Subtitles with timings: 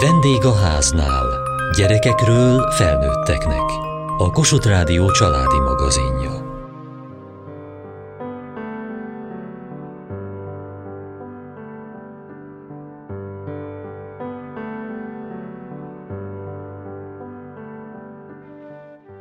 [0.00, 1.26] Vendég a háznál.
[1.76, 3.62] Gyerekekről felnőtteknek.
[4.18, 6.52] A Kossuth Rádió családi magazinja.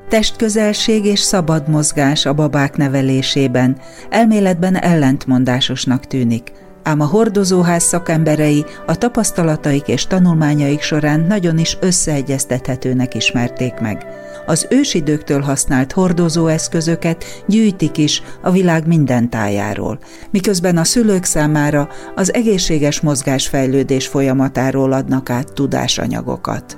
[0.10, 3.78] Testközelség és szabad mozgás a babák nevelésében
[4.10, 6.52] elméletben ellentmondásosnak tűnik,
[6.84, 14.06] ám a hordozóház szakemberei a tapasztalataik és tanulmányaik során nagyon is összeegyeztethetőnek ismerték meg.
[14.46, 20.00] Az ősidőktől használt hordozóeszközöket gyűjtik is a világ minden tájáról,
[20.32, 26.78] miközben a szülők számára az egészséges mozgásfejlődés folyamatáról adnak át tudásanyagokat.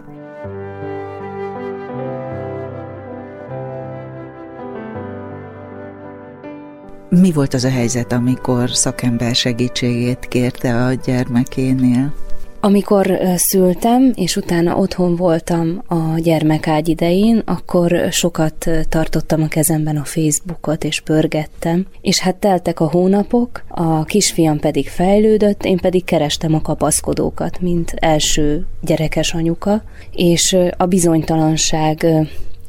[7.20, 12.14] Mi volt az a helyzet, amikor szakember segítségét kérte a gyermekénél?
[12.60, 20.04] Amikor szültem, és utána otthon voltam a gyermekágy idején, akkor sokat tartottam a kezemben a
[20.04, 26.54] Facebookot, és pörgettem, és hát teltek a hónapok, a kisfiam pedig fejlődött, én pedig kerestem
[26.54, 32.06] a kapaszkodókat, mint első gyerekes anyuka, és a bizonytalanság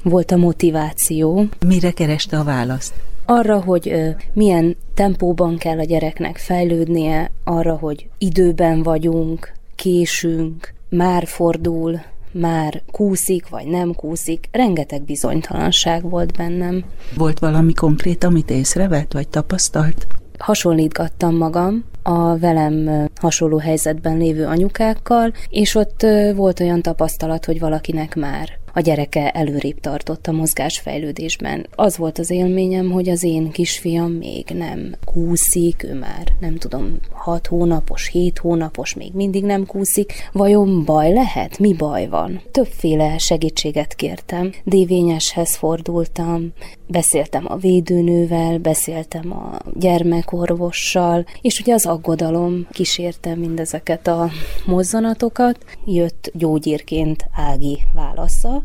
[0.02, 1.44] volt a motiváció.
[1.66, 2.94] Mire kereste a választ?
[3.26, 12.00] Arra, hogy milyen tempóban kell a gyereknek fejlődnie, arra, hogy időben vagyunk, késünk, már fordul,
[12.32, 14.48] már kúszik, vagy nem kúszik.
[14.52, 16.84] Rengeteg bizonytalanság volt bennem.
[17.16, 20.06] Volt valami konkrét, amit észrevett, vagy tapasztalt?
[20.38, 28.14] Hasonlítgattam magam a velem hasonló helyzetben lévő anyukákkal, és ott volt olyan tapasztalat, hogy valakinek
[28.14, 31.66] már a gyereke előrébb tartott a mozgásfejlődésben.
[31.74, 36.98] Az volt az élményem, hogy az én kisfiam még nem kúszik, ő már nem tudom,
[37.10, 40.12] 6 hónapos, 7 hónapos, még mindig nem kúszik.
[40.32, 41.58] Vajon baj lehet?
[41.58, 42.40] Mi baj van?
[42.50, 44.52] Többféle segítséget kértem.
[44.64, 46.52] Dévényeshez fordultam,
[46.86, 54.30] beszéltem a védőnővel, beszéltem a gyermekorvossal, és ugye az aggodalom kísérte mindezeket a
[54.66, 55.58] mozzanatokat.
[55.86, 58.64] Jött gyógyírként Ági válasza,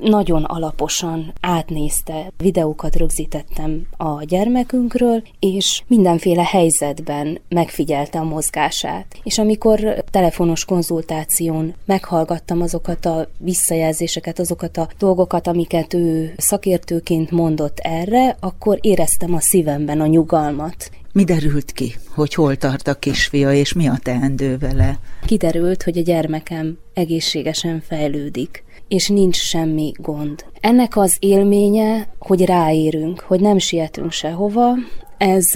[0.00, 9.06] nagyon alaposan átnézte, videókat rögzítettem a gyermekünkről, és mindenféle helyzetben megfigyelte a mozgását.
[9.22, 17.78] És amikor telefonos konzultáción meghallgattam azokat a visszajelzéseket, azokat a dolgokat, amiket ő szakértőként mondott
[17.78, 20.90] erre, akkor éreztem a szívemben a nyugalmat.
[21.12, 24.98] Mi derült ki, hogy hol tart a kisfia, és mi a teendő vele?
[25.26, 30.44] Kiderült, hogy a gyermekem egészségesen fejlődik és nincs semmi gond.
[30.60, 34.74] Ennek az élménye, hogy ráérünk, hogy nem sietünk sehova,
[35.18, 35.46] ez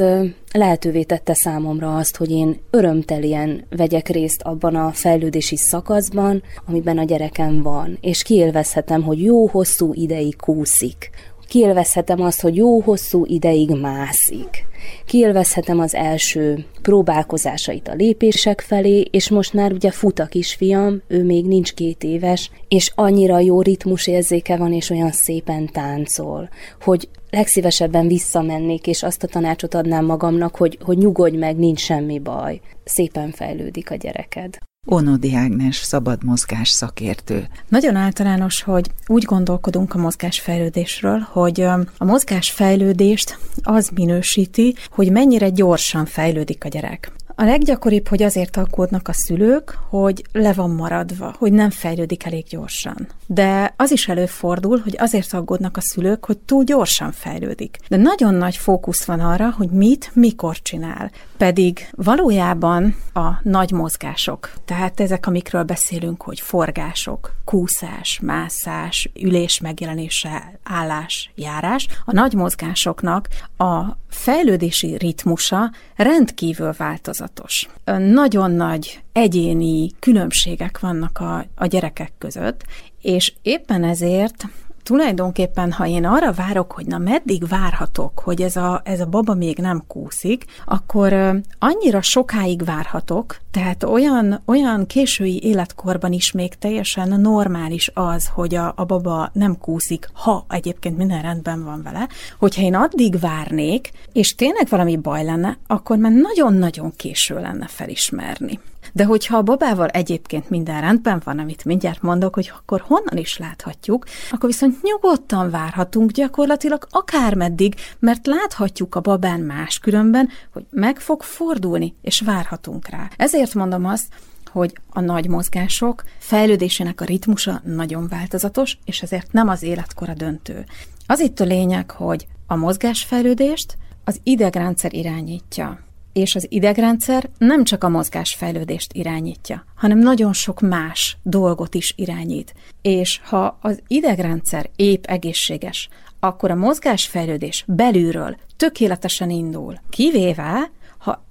[0.53, 7.05] lehetővé tette számomra azt, hogy én örömtelien vegyek részt abban a fejlődési szakaszban, amiben a
[7.05, 11.11] gyerekem van, és kiélvezhetem, hogy jó hosszú ideig kúszik,
[11.49, 14.67] kiélvezhetem azt, hogy jó hosszú ideig mászik.
[15.07, 21.25] Kiélvezhetem az első próbálkozásait a lépések felé, és most már ugye fut a kisfiam, ő
[21.25, 26.49] még nincs két éves, és annyira jó ritmus érzéke van, és olyan szépen táncol,
[26.81, 32.19] hogy legszívesebben visszamennék, és azt a tanácsot adnám magamnak, hogy, hogy nyugodj meg, nincs semmi
[32.19, 32.61] baj.
[32.85, 34.59] Szépen fejlődik a gyereked.
[34.89, 37.49] Onodi Ágnes, szabad mozgás szakértő.
[37.69, 41.61] Nagyon általános, hogy úgy gondolkodunk a mozgásfejlődésről, hogy
[41.99, 47.13] a mozgásfejlődést az minősíti, hogy mennyire gyorsan fejlődik a gyerek.
[47.39, 52.45] A leggyakoribb, hogy azért aggódnak a szülők, hogy le van maradva, hogy nem fejlődik elég
[52.49, 53.09] gyorsan.
[53.27, 57.79] De az is előfordul, hogy azért aggódnak a szülők, hogy túl gyorsan fejlődik.
[57.89, 61.11] De nagyon nagy fókusz van arra, hogy mit, mikor csinál.
[61.37, 70.59] Pedig valójában a nagy mozgások, tehát ezek, amikről beszélünk, hogy forgások, kúszás, mászás, ülés megjelenése,
[70.63, 77.69] állás, járás, a nagy mozgásoknak a fejlődési ritmusa rendkívül változatos.
[77.99, 82.65] Nagyon nagy egyéni különbségek vannak a, a gyerekek között,
[83.01, 84.45] és éppen ezért
[84.87, 89.35] tulajdonképpen, ha én arra várok, hogy na meddig várhatok, hogy ez a, ez a baba
[89.35, 91.13] még nem kúszik, akkor
[91.59, 98.73] annyira sokáig várhatok, tehát olyan, olyan késői életkorban is még teljesen normális az, hogy a,
[98.77, 104.35] a baba nem kúszik, ha egyébként minden rendben van vele, hogyha én addig várnék, és
[104.35, 108.61] tényleg valami baj lenne, akkor már nagyon-nagyon késő lenne felismerni.
[108.97, 113.39] De hogyha a babával egyébként minden rendben van, amit mindjárt mondok, hogy akkor honnan is
[113.39, 121.23] láthatjuk, akkor viszont nyugodtan várhatunk gyakorlatilag akármeddig, mert láthatjuk a babán máskülönben, hogy meg fog
[121.23, 123.09] fordulni, és várhatunk rá.
[123.17, 124.15] Ezért mondom azt,
[124.51, 130.65] hogy a nagy mozgások fejlődésének a ritmusa nagyon változatos, és ezért nem az életkora döntő.
[131.07, 135.86] Az itt a lényeg, hogy a mozgásfejlődést az idegrendszer irányítja
[136.17, 142.55] és az idegrendszer nem csak a mozgásfejlődést irányítja, hanem nagyon sok más dolgot is irányít.
[142.83, 145.89] És ha az idegrendszer épp egészséges,
[146.21, 149.75] akkor a mozgásfejlődés belülről tökéletesen indul.
[149.91, 150.71] Kivéve,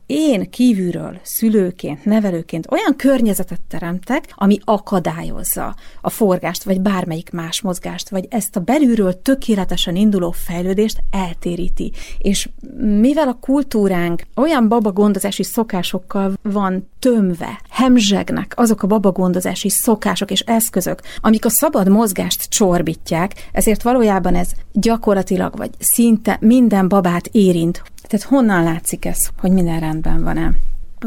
[0.05, 8.09] én kívülről, szülőként, nevelőként olyan környezetet teremtek, ami akadályozza a forgást, vagy bármelyik más mozgást,
[8.09, 11.91] vagy ezt a belülről tökéletesen induló fejlődést eltéríti.
[12.17, 20.39] És mivel a kultúránk olyan babagondozási szokásokkal van tömve, hemzsegnek azok a babagondozási szokások és
[20.39, 27.83] eszközök, amik a szabad mozgást csorbítják, ezért valójában ez gyakorlatilag, vagy szinte minden babát érint,
[28.07, 30.51] tehát honnan látszik ez, hogy minden rendben van-e?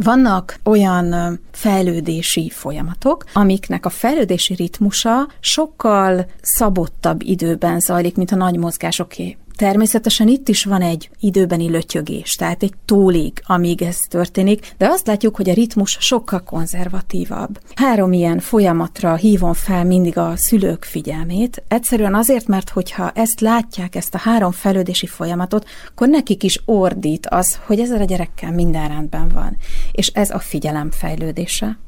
[0.00, 8.56] Vannak olyan fejlődési folyamatok, amiknek a fejlődési ritmusa sokkal szabottabb időben zajlik, mint a nagy
[8.56, 9.36] mozgásoké.
[9.58, 15.06] Természetesen itt is van egy időbeni lötyögés, tehát egy tólig, amíg ez történik, de azt
[15.06, 17.60] látjuk, hogy a ritmus sokkal konzervatívabb.
[17.74, 23.94] Három ilyen folyamatra hívom fel mindig a szülők figyelmét, egyszerűen azért, mert hogyha ezt látják,
[23.94, 28.88] ezt a három fejlődési folyamatot, akkor nekik is ordít az, hogy ezzel a gyerekkel minden
[28.88, 29.56] rendben van.
[29.92, 31.78] És ez a figyelem fejlődése,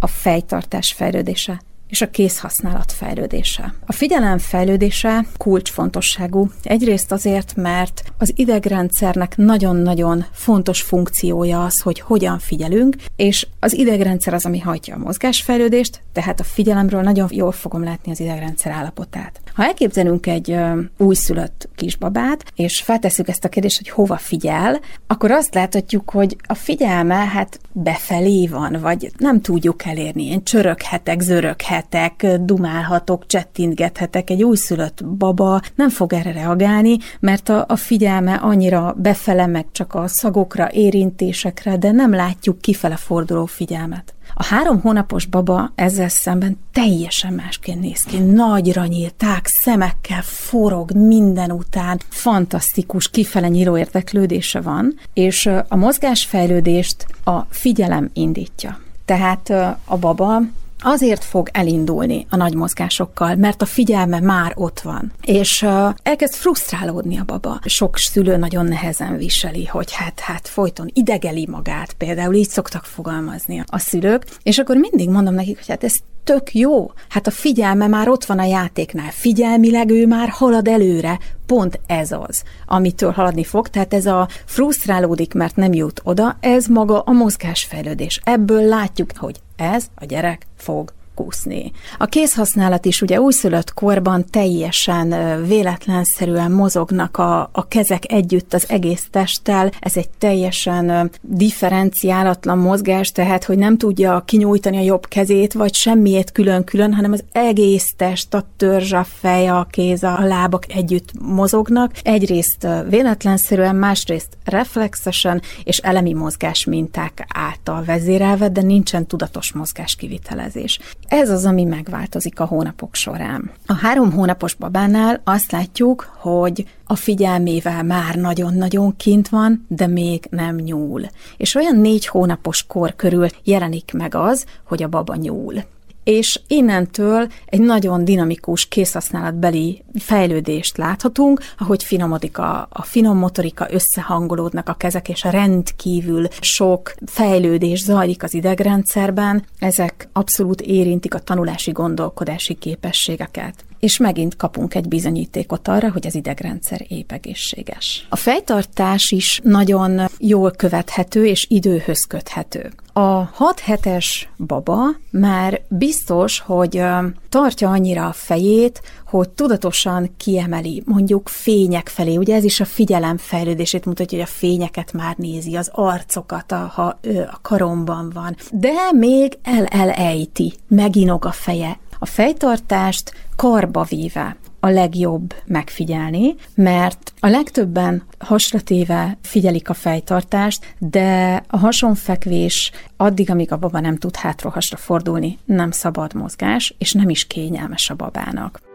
[0.00, 3.74] a fejtartás fejlődése, és a kézhasználat fejlődése.
[3.86, 6.50] A figyelem fejlődése kulcsfontosságú.
[6.62, 14.34] Egyrészt azért, mert az idegrendszernek nagyon-nagyon fontos funkciója az, hogy hogyan figyelünk, és az idegrendszer
[14.34, 19.40] az, ami hajtja a mozgásfejlődést, tehát a figyelemről nagyon jól fogom látni az idegrendszer állapotát.
[19.54, 20.56] Ha elképzelünk egy
[20.98, 26.54] újszülött kisbabát, és feltesszük ezt a kérdést, hogy hova figyel, akkor azt láthatjuk, hogy a
[26.54, 30.26] figyelme hát befelé van, vagy nem tudjuk elérni.
[30.26, 34.30] Én csöröghetek, zöröghetek, ülhetek, dumálhatok, csettintgethetek.
[34.30, 39.94] Egy újszülött baba nem fog erre reagálni, mert a, a figyelme annyira befele, meg csak
[39.94, 44.14] a szagokra, érintésekre, de nem látjuk kifele forduló figyelmet.
[44.34, 48.18] A három hónapos baba ezzel szemben teljesen másként néz ki.
[48.18, 57.40] Nagyra nyílták, szemekkel forog minden után, fantasztikus, kifele nyíló érdeklődése van, és a mozgásfejlődést a
[57.48, 58.80] figyelem indítja.
[59.04, 59.50] Tehát
[59.84, 60.40] a baba
[60.78, 65.12] azért fog elindulni a nagy mozgásokkal, mert a figyelme már ott van.
[65.22, 67.60] És uh, elkezd frusztrálódni a baba.
[67.64, 73.62] Sok szülő nagyon nehezen viseli, hogy hát, hát folyton idegeli magát, például így szoktak fogalmazni
[73.66, 75.98] a szülők, és akkor mindig mondom nekik, hogy hát ez
[76.28, 76.90] tök jó.
[77.08, 79.10] Hát a figyelme már ott van a játéknál.
[79.10, 81.18] Figyelmileg ő már halad előre.
[81.46, 83.68] Pont ez az, amitől haladni fog.
[83.68, 88.20] Tehát ez a frusztrálódik, mert nem jut oda, ez maga a mozgásfejlődés.
[88.24, 91.72] Ebből látjuk, hogy ez a gyerek fog kúszni.
[91.98, 95.08] A kézhasználat is ugye újszülött korban teljesen
[95.46, 99.70] véletlenszerűen mozognak a, a kezek együtt az egész testtel.
[99.80, 106.32] Ez egy teljesen differenciálatlan mozgás, tehát hogy nem tudja kinyújtani a jobb kezét, vagy semmiét
[106.32, 111.92] külön-külön, hanem az egész test, a törzs, a fej, a kéz, a lábak együtt mozognak.
[112.02, 120.78] Egyrészt véletlenszerűen, másrészt reflexesen és elemi mozgás minták által vezérelve, de nincsen tudatos mozgás kivitelezés.
[121.08, 123.50] Ez az, ami megváltozik a hónapok során.
[123.66, 130.26] A három hónapos babánál azt látjuk, hogy a figyelmével már nagyon-nagyon kint van, de még
[130.30, 131.02] nem nyúl.
[131.36, 135.64] És olyan négy hónapos kor körül jelenik meg az, hogy a baba nyúl
[136.08, 144.68] és innentől egy nagyon dinamikus készhasználatbeli fejlődést láthatunk, ahogy finomodik a, a finom motorika, összehangolódnak
[144.68, 151.70] a kezek, és a rendkívül sok fejlődés zajlik az idegrendszerben, ezek abszolút érintik a tanulási
[151.70, 158.06] gondolkodási képességeket és megint kapunk egy bizonyítékot arra, hogy az idegrendszer épp egészséges.
[158.08, 162.70] A fejtartás is nagyon jól követhető és időhöz köthető.
[162.92, 164.76] A 6 hetes baba
[165.10, 166.82] már biztos, hogy
[167.28, 172.16] tartja annyira a fejét, hogy tudatosan kiemeli, mondjuk fények felé.
[172.16, 176.98] Ugye ez is a figyelem fejlődését mutatja, hogy a fényeket már nézi, az arcokat, ha
[177.00, 178.36] ő a karomban van.
[178.52, 187.28] De még el-elejti, meginog a feje, a fejtartást karba véve a legjobb megfigyelni, mert a
[187.28, 194.76] legtöbben hasratéve figyelik a fejtartást, de a hasonfekvés addig, amíg a baba nem tud hátra-hasra
[194.76, 198.67] fordulni, nem szabad mozgás, és nem is kényelmes a babának.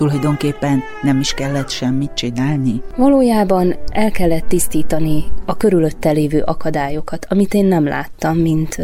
[0.00, 2.82] Tulajdonképpen nem is kellett semmit csinálni?
[2.96, 8.76] Valójában el kellett tisztítani a körülötte lévő akadályokat, amit én nem láttam, mint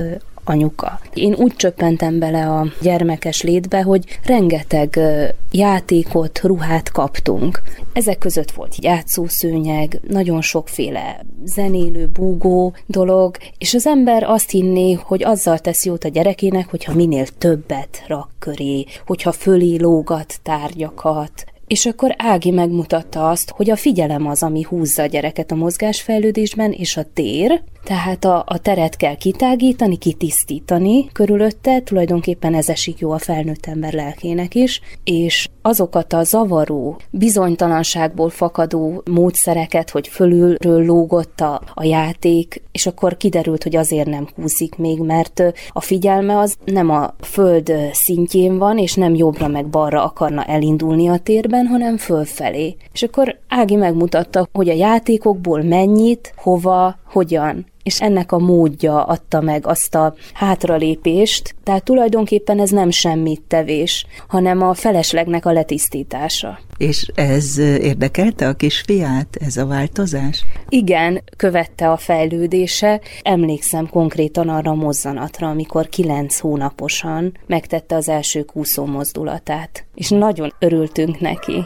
[0.49, 1.01] anyuka.
[1.15, 4.99] Én úgy csöppentem bele a gyermekes létbe, hogy rengeteg
[5.51, 7.63] játékot, ruhát kaptunk.
[7.93, 15.25] Ezek között volt játszószőnyeg, nagyon sokféle zenélő, búgó dolog, és az ember azt hinné, hogy
[15.25, 21.87] azzal tesz jót a gyerekének, hogyha minél többet rak köré, hogyha fölé lógat tárgyakat, és
[21.87, 26.97] akkor Ági megmutatta azt, hogy a figyelem az, ami húzza a gyereket a mozgásfejlődésben, és
[26.97, 33.19] a tér, tehát a, a teret kell kitágítani, kitisztítani körülötte, tulajdonképpen ez esik jó a
[33.19, 41.61] felnőtt ember lelkének is, és azokat a zavaró, bizonytalanságból fakadó módszereket, hogy fölülről lógott a,
[41.75, 46.91] a játék, és akkor kiderült, hogy azért nem húzik még, mert a figyelme az nem
[46.91, 52.77] a föld szintjén van, és nem jobbra meg balra akarna elindulni a térben, hanem fölfelé.
[52.93, 59.41] És akkor Ági megmutatta, hogy a játékokból mennyit, hova, hogyan és ennek a módja adta
[59.41, 66.59] meg azt a hátralépést, tehát tulajdonképpen ez nem semmit tevés, hanem a feleslegnek a letisztítása.
[66.77, 70.45] És ez érdekelte a kisfiát, ez a változás?
[70.69, 73.01] Igen, követte a fejlődése.
[73.23, 80.55] Emlékszem konkrétan arra a mozzanatra, amikor kilenc hónaposan megtette az első kúszó mozdulatát, és nagyon
[80.59, 81.65] örültünk neki.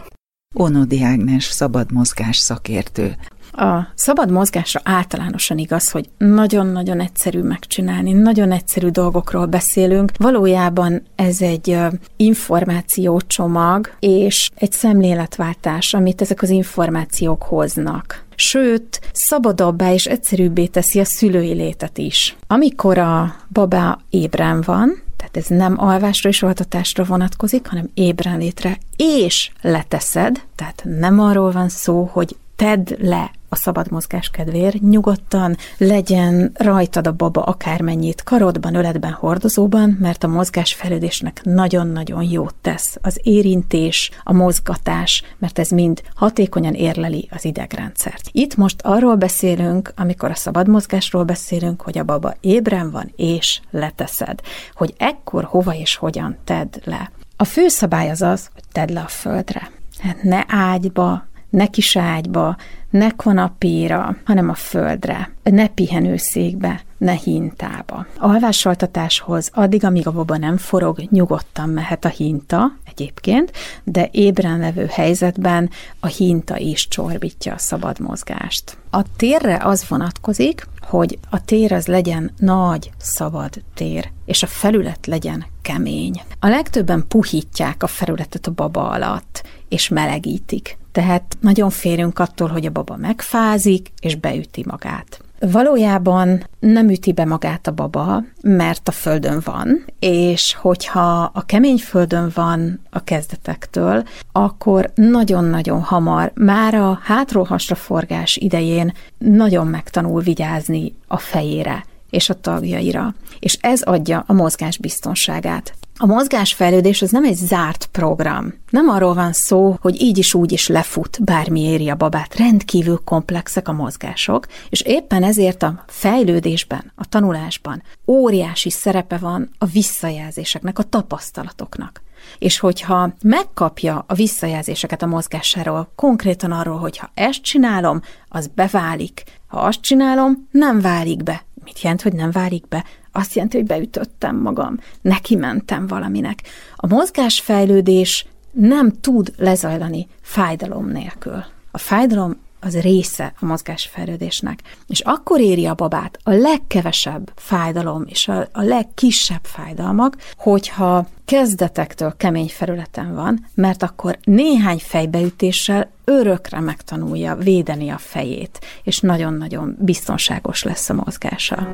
[0.55, 3.17] Onodi Ágnes szabad mozgás szakértő.
[3.53, 10.11] A szabad mozgásra általánosan igaz, hogy nagyon-nagyon egyszerű megcsinálni, nagyon egyszerű dolgokról beszélünk.
[10.17, 11.77] Valójában ez egy
[12.17, 21.05] információcsomag és egy szemléletváltás, amit ezek az információk hoznak sőt, szabadabbá és egyszerűbbé teszi a
[21.05, 22.37] szülői létet is.
[22.47, 28.79] Amikor a baba ébren van, tehát ez nem alvásra és altatásra vonatkozik, hanem ébren létre,
[28.97, 35.57] és leteszed, tehát nem arról van szó, hogy tedd le a szabad mozgás kedvéért, nyugodtan
[35.79, 42.99] legyen rajtad a baba akármennyit karodban, öletben, hordozóban, mert a mozgás fejlődésnek nagyon-nagyon jót tesz.
[43.03, 48.29] Az érintés, a mozgatás, mert ez mind hatékonyan érleli az idegrendszert.
[48.33, 53.61] Itt most arról beszélünk, amikor a szabad mozgásról beszélünk, hogy a baba ébren van és
[53.71, 54.41] leteszed,
[54.75, 57.11] hogy ekkor hova és hogyan tedd le.
[57.37, 59.71] A fő szabály az az, hogy tedd le a földre.
[60.01, 62.57] Hát ne ágyba, ne kis ágyba,
[62.91, 68.07] ne kanapéra, hanem a földre, ne pihenőszékbe, ne hintába.
[68.19, 73.53] Alvásoltatáshoz addig, amíg a baba nem forog, nyugodtan mehet a hinta egyébként,
[73.85, 78.77] de ébren levő helyzetben a hinta is csorbítja a szabad mozgást.
[78.91, 85.07] A térre az vonatkozik, hogy a tér az legyen nagy, szabad tér, és a felület
[85.07, 86.23] legyen kemény.
[86.41, 90.79] A legtöbben puhítják a felületet a baba alatt, és melegítik.
[90.93, 95.21] Tehát nagyon félünk attól, hogy a baba megfázik, és beüti magát.
[95.41, 101.77] Valójában nem üti be magát a baba, mert a földön van, és hogyha a kemény
[101.77, 110.21] földön van a kezdetektől, akkor nagyon-nagyon hamar, már a hátról hasra forgás idején nagyon megtanul
[110.21, 113.15] vigyázni a fejére és a tagjaira.
[113.39, 115.75] És ez adja a mozgás biztonságát.
[116.03, 118.55] A mozgásfejlődés az nem egy zárt program.
[118.71, 122.37] Nem arról van szó, hogy így is úgy is lefut, bármi éri a babát.
[122.37, 129.67] Rendkívül komplexek a mozgások, és éppen ezért a fejlődésben, a tanulásban óriási szerepe van a
[129.67, 132.03] visszajelzéseknek, a tapasztalatoknak.
[132.39, 139.23] És hogyha megkapja a visszajelzéseket a mozgásáról, konkrétan arról, hogy ha ezt csinálom, az beválik,
[139.47, 141.45] ha azt csinálom, nem válik be.
[141.71, 142.85] Mit jelent, hogy nem válik be?
[143.13, 146.43] azt jelenti, hogy beütöttem magam, neki mentem valaminek.
[146.77, 151.45] A mozgásfejlődés nem tud lezajlani fájdalom nélkül.
[151.71, 154.61] A fájdalom az része a mozgásfejlődésnek.
[154.87, 162.15] És akkor éri a babát a legkevesebb fájdalom és a, a legkisebb fájdalmak, hogyha kezdetektől
[162.17, 170.63] kemény felületen van, mert akkor néhány fejbeütéssel örökre megtanulja védeni a fejét, és nagyon-nagyon biztonságos
[170.63, 171.69] lesz a mozgása.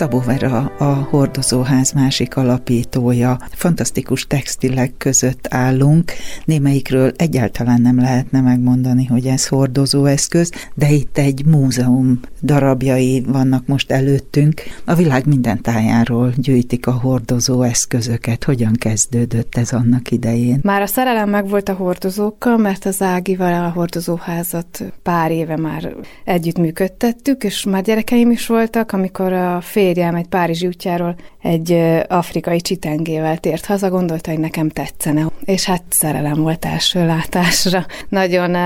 [0.00, 3.38] Szabó Vera a hordozóház másik alapítója.
[3.50, 6.12] Fantasztikus textilek között állunk.
[6.44, 13.90] Némelyikről egyáltalán nem lehetne megmondani, hogy ez hordozóeszköz, de itt egy múzeum darabjai vannak most
[13.90, 14.62] előttünk.
[14.84, 18.44] A világ minden tájáról gyűjtik a hordozó eszközöket.
[18.44, 20.58] Hogyan kezdődött ez annak idején?
[20.62, 25.94] Már a szerelem meg volt a hordozókkal, mert az Ágival a hordozóházat pár éve már
[26.24, 29.60] együtt működtettük, és már gyerekeim is voltak, amikor a
[29.92, 31.72] férjem egy Párizsi útjáról egy
[32.08, 35.26] afrikai csitengével tért haza, gondolta, hogy nekem tetszene.
[35.44, 37.86] És hát szerelem volt első látásra.
[38.08, 38.56] Nagyon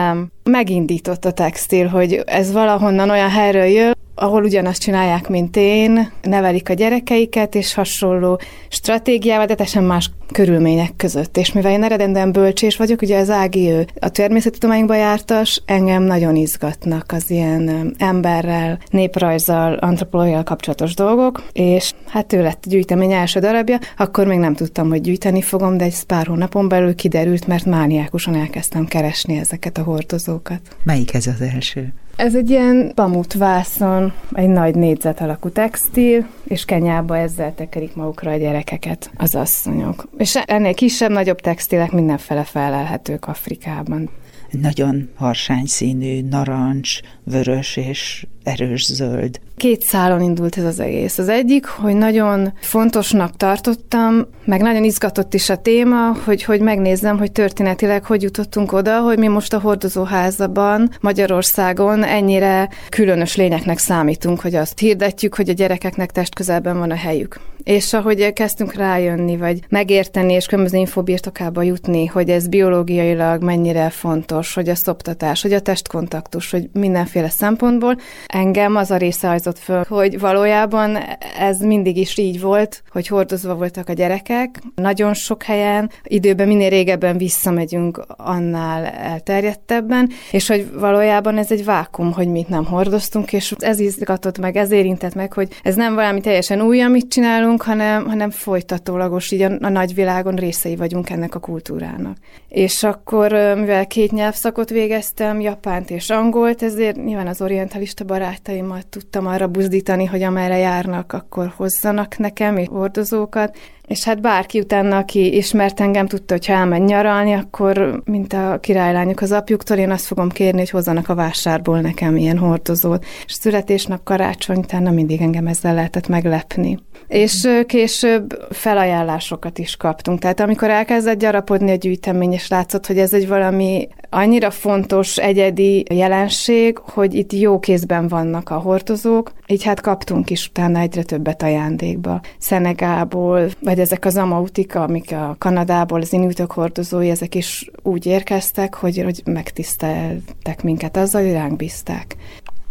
[0.43, 6.69] megindított a textil, hogy ez valahonnan olyan helyről jön, ahol ugyanazt csinálják, mint én, nevelik
[6.69, 11.37] a gyerekeiket, és hasonló stratégiával, de teljesen más körülmények között.
[11.37, 16.37] És mivel én eredendően bölcsés vagyok, ugye az Ági ő a természettudományba jártas, engem nagyon
[16.37, 23.41] izgatnak az ilyen emberrel, néprajzzal, antropológiával kapcsolatos dolgok, és hát ő lett a gyűjtemény első
[23.41, 27.65] darabja, akkor még nem tudtam, hogy gyűjteni fogom, de egy pár hónapon belül kiderült, mert
[27.65, 30.61] mániákusan elkezdtem keresni ezeket a hordozókat.
[30.83, 31.93] Melyik ez az első?
[32.17, 38.37] Ez egy ilyen pamutvászon, egy nagy négyzet alakú textil, és kenyába ezzel tekerik magukra a
[38.37, 40.09] gyerekeket az asszonyok.
[40.17, 44.11] És ennél kisebb, nagyobb textilek mindenfele felelhetők Afrikában.
[44.51, 49.41] Nagyon harsány színű, narancs, vörös és erős zöld.
[49.57, 51.19] Két szálon indult ez az egész.
[51.19, 57.19] Az egyik, hogy nagyon fontosnak tartottam, meg nagyon izgatott is a téma, hogy, hogy megnézzem,
[57.19, 64.41] hogy történetileg hogy jutottunk oda, hogy mi most a hordozóházban Magyarországon ennyire különös lényeknek számítunk,
[64.41, 67.41] hogy azt hirdetjük, hogy a gyerekeknek testközelben van a helyük.
[67.65, 74.55] És ahogy kezdtünk rájönni, vagy megérteni, és különböző infobirtokába jutni, hogy ez biológiailag mennyire fontos,
[74.55, 77.97] hogy a szoptatás, hogy a testkontaktus, hogy mindenféle szempontból,
[78.35, 80.99] engem az a része hajzott föl, hogy valójában
[81.39, 84.63] ez mindig is így volt, hogy hordozva voltak a gyerekek.
[84.75, 92.13] Nagyon sok helyen, időben minél régebben visszamegyünk, annál elterjedtebben, és hogy valójában ez egy vákum,
[92.13, 96.21] hogy mit nem hordoztunk, és ez izgatott meg, ez érintett meg, hogy ez nem valami
[96.21, 101.39] teljesen új, amit csinálunk, hanem, hanem folytatólagos, így a, a nagyvilágon részei vagyunk ennek a
[101.41, 102.17] kultúrának.
[102.49, 109.27] És akkor, mivel két nyelvszakot végeztem, japánt és angolt, ezért nyilván az orientalista barátaimat tudtam
[109.27, 115.81] arra buzdítani, hogy amerre járnak, akkor hozzanak nekem hordozókat, és hát bárki utána, aki ismert
[115.81, 120.29] engem, tudta, hogy ha elmegy nyaralni, akkor, mint a királylányok az apjuktól, én azt fogom
[120.29, 123.05] kérni, hogy hozzanak a vásárból nekem ilyen hordozót.
[123.27, 126.79] És születésnap, karácsony, utána mindig engem ezzel lehetett meglepni.
[127.09, 130.19] És később felajánlásokat is kaptunk.
[130.19, 135.85] Tehát amikor elkezdett gyarapodni a gyűjtemény, és látszott, hogy ez egy valami annyira fontos, egyedi
[135.95, 141.43] jelenség, hogy itt jó kézben vannak a hordozók, így hát kaptunk is utána egyre többet
[141.43, 142.21] ajándékba.
[142.39, 148.75] Szenegából, vagy ezek az amautika, amik a Kanadából, az inuitok hordozói, ezek is úgy érkeztek,
[148.75, 152.17] hogy, hogy megtiszteltek minket azzal, hogy ránk bízták.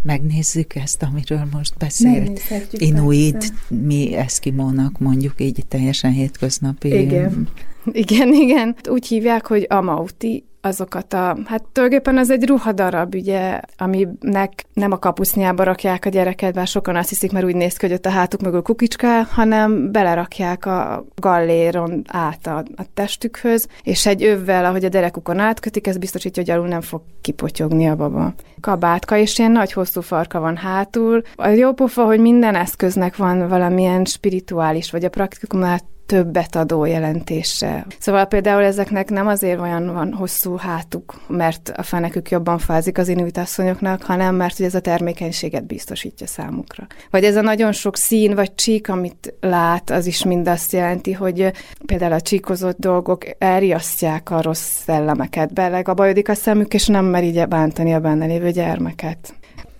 [0.02, 2.42] Megnézzük ezt, amiről most beszélt.
[2.72, 3.54] Inuit, persze.
[3.68, 7.00] mi eszkimónak mondjuk így teljesen hétköznapi.
[7.00, 7.48] Igen.
[7.92, 8.76] Igen, igen.
[8.90, 15.00] Úgy hívják, hogy amauti, azokat a, hát tulajdonképpen az egy ruhadarab, ugye, aminek nem a
[15.00, 18.10] kapusznyába rakják a gyereket, bár sokan azt hiszik, mert úgy néz ki, hogy ott a
[18.10, 24.86] hátuk mögül kukicská, hanem belerakják a galléron át a, a testükhöz, és egy övvel, ahogy
[24.86, 28.34] a derekukon átkötik, ez biztosítja, hogy alul nem fog kipotyogni a baba.
[28.60, 31.22] Kabátka, és ilyen nagy hosszú farka van hátul.
[31.36, 37.86] A jó pofa, hogy minden eszköznek van valamilyen spirituális, vagy a praktikumnál többet adó jelentése.
[38.00, 43.08] Szóval például ezeknek nem azért olyan van hosszú hátuk, mert a fenekük jobban fázik az
[43.08, 46.88] inuit asszonyoknak, hanem mert hogy ez a termékenységet biztosítja számukra.
[47.10, 51.12] Vagy ez a nagyon sok szín vagy csík, amit lát, az is mind azt jelenti,
[51.12, 51.52] hogy
[51.86, 57.94] például a csíkozott dolgok elriasztják a rossz szellemeket, belegabajodik a szemük, és nem meri bántani
[57.94, 59.34] a benne lévő gyermeket.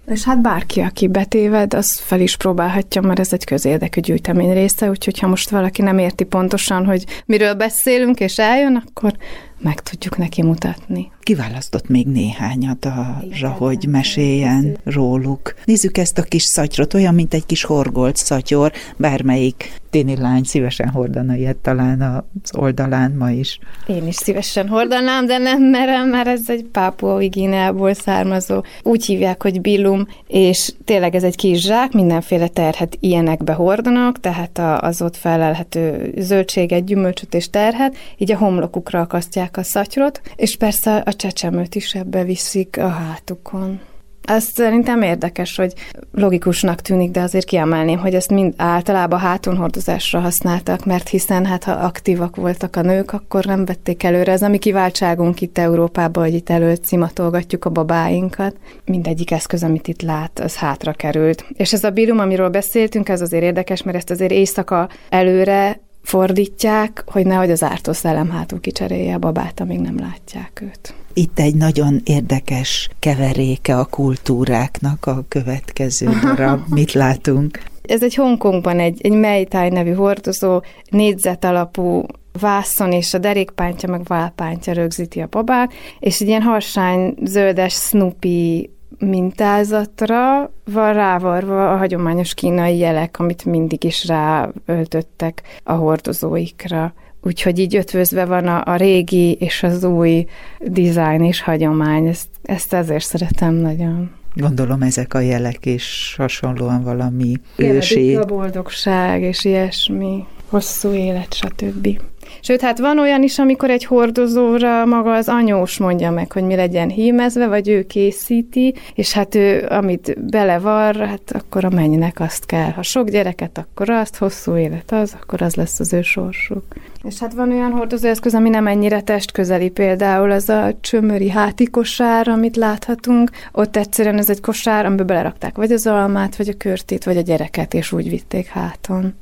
[0.06, 4.90] És hát bárki, aki betéved, az fel is próbálhatja, mert ez egy közérdekű gyűjtemény része,
[4.90, 9.14] úgyhogy ha most valaki nem érti pontosan, hogy miről beszélünk, és eljön, akkor
[9.60, 11.12] meg tudjuk neki mutatni.
[11.20, 15.54] Kiválasztott még néhányat arra, hogy meséljen róluk.
[15.66, 20.90] Nézzük ezt a kis szatyrot, olyan, mint egy kis horgolt szatyor, bármelyik téni lány szívesen
[20.90, 23.60] hordana ilyet talán az oldalán ma is.
[23.88, 28.64] Én is szívesen hordanám, de nem merem, mert ez egy pápua Gineából származó.
[28.84, 34.84] Úgy hívják, hogy billum, és tényleg ez egy kis zsák, mindenféle terhet ilyenekbe hordanak, tehát
[34.84, 40.96] az ott felelhető zöldséget, gyümölcsöt és terhet, így a homlokukra akasztják a szatyrot, és persze
[40.96, 43.80] a csecsemőt is ebbe viszik a hátukon.
[44.24, 45.74] Ez szerintem érdekes, hogy
[46.12, 51.72] logikusnak tűnik, de azért kiemelném, hogy ezt mind általában hátonhordozásra használtak, mert hiszen hát ha
[51.72, 54.32] aktívak voltak a nők, akkor nem vették előre.
[54.32, 58.56] Ez a mi kiváltságunk itt Európában, hogy itt előtt szimatolgatjuk a babáinkat.
[58.86, 61.46] Mindegyik eszköz, amit itt lát, az hátra került.
[61.54, 67.04] És ez a bírum, amiről beszéltünk, ez azért érdekes, mert ezt azért éjszaka előre fordítják,
[67.06, 70.94] hogy nehogy az ártó szellem hátul kicserélje a babát, amíg nem látják őt.
[71.14, 76.62] Itt egy nagyon érdekes keveréke a kultúráknak a következő darab.
[76.76, 77.64] Mit látunk?
[77.82, 82.06] Ez egy Hongkongban egy, egy Meitai nevű hordozó, négyzet alapú
[82.40, 88.70] vászon és a derékpántja meg válpántja rögzíti a babát, és egy ilyen harsány zöldes Snoopy
[89.00, 96.94] mintázatra van rávarva a hagyományos kínai jelek, amit mindig is ráöltöttek a hordozóikra.
[97.22, 100.26] Úgyhogy így ötvözve van a, a régi és az új
[100.60, 102.08] dizájn és hagyomány.
[102.08, 104.12] Ezt, ezt ezért szeretem nagyon.
[104.36, 108.16] Gondolom ezek a jelek is hasonlóan valami ősi.
[108.16, 112.00] a boldogság és ilyesmi, hosszú élet, stb.
[112.42, 116.56] Sőt, hát van olyan is, amikor egy hordozóra maga az anyós mondja meg, hogy mi
[116.56, 122.46] legyen hímezve, vagy ő készíti, és hát ő, amit belevar, hát akkor a mennynek azt
[122.46, 122.70] kell.
[122.70, 126.64] Ha sok gyereket, akkor azt, hosszú élet az, akkor az lesz az ő sorsuk.
[127.04, 132.28] És hát van olyan hordozóeszköz, ami nem ennyire testközeli, például az a csömöri háti kosár,
[132.28, 133.30] amit láthatunk.
[133.52, 137.22] Ott egyszerűen ez egy kosár, amiben belerakták vagy az almát, vagy a körtét, vagy a
[137.22, 139.14] gyereket, és úgy vitték háton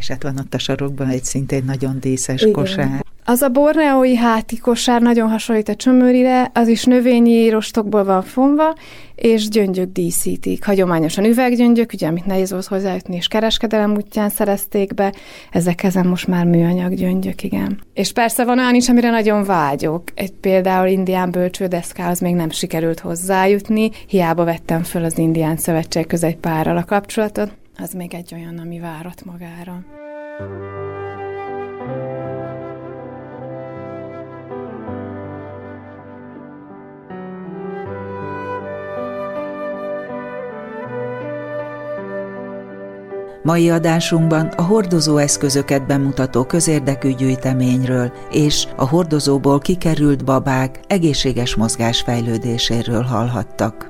[0.00, 2.52] és hát van ott a sarokban egy szintén nagyon díszes Igen.
[2.52, 3.04] kosár.
[3.24, 8.74] Az a borneói háti kosár nagyon hasonlít a csömörire, az is növényi rostokból van fonva,
[9.14, 10.64] és gyöngyök díszítik.
[10.64, 15.14] Hagyományosan üveggyöngyök, ugye, amit nehéz volt hozzájutni, és kereskedelem útján szerezték be,
[15.50, 17.80] ezek ezen most már műanyag gyöngyök, igen.
[17.94, 20.02] És persze van olyan is, amire nagyon vágyok.
[20.14, 26.30] Egy például indián bölcsődeszkához még nem sikerült hozzájutni, hiába vettem föl az indián szövetség között
[26.30, 27.50] egy párral a kapcsolatot,
[27.82, 29.84] az még egy olyan, ami várat magára.
[43.42, 53.02] Mai adásunkban a hordozó eszközöket bemutató közérdekű gyűjteményről és a hordozóból kikerült babák egészséges mozgásfejlődéséről
[53.02, 53.89] hallhattak.